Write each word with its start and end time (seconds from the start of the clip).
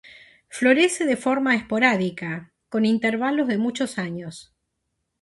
Florece 0.57 1.03
de 1.11 1.15
forma 1.25 1.53
esporádica, 1.55 2.31
con 2.71 2.85
intervalos 2.85 3.47
de 3.47 3.59
muchos 3.59 3.99
años. 3.99 4.51